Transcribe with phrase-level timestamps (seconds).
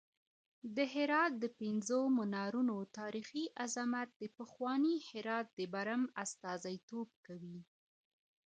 [0.75, 7.59] د هرات د پنځو منارونو تاریخي عظمت د پخواني هرات د برم استازیتوب کوي.